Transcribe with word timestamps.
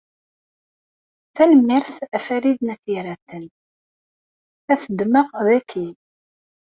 Tanemmirt 1.37 1.99
a 2.17 2.19
Farid 2.25 2.59
n 2.61 2.73
At 2.73 2.83
Yiraten, 2.93 3.45
ad 4.71 4.79
t-ddmeɣ 4.81 5.27
daki. 5.47 5.87